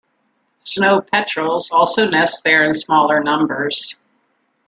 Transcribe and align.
Snow 0.63 0.99
petrels 1.01 1.69
also 1.69 2.07
nest 2.09 2.43
there 2.43 2.63
in 2.65 2.73
smaller 2.73 3.21
numbers. 3.21 3.97